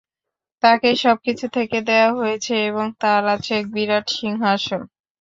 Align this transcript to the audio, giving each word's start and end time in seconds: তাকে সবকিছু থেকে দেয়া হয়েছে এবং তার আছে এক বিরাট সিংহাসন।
তাকে 0.63 0.89
সবকিছু 1.03 1.45
থেকে 1.57 1.77
দেয়া 1.89 2.09
হয়েছে 2.13 2.53
এবং 2.69 2.85
তার 3.01 3.23
আছে 3.35 3.51
এক 3.59 3.65
বিরাট 3.73 4.05
সিংহাসন। 4.17 4.81